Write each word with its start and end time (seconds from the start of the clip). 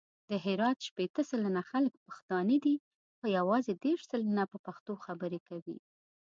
د 0.29 0.31
هرات 0.45 0.77
شپېته 0.87 1.21
سلنه 1.29 1.61
خلګ 1.69 1.93
پښتانه 2.07 2.55
دي، 2.63 2.75
خو 3.17 3.25
یوازې 3.37 3.73
دېرش 3.83 4.03
سلنه 4.11 4.43
په 4.51 4.57
پښتو 4.65 4.93
خبري 5.05 5.39
کوي. 5.47 5.77